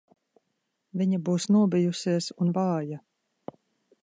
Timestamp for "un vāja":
2.47-3.03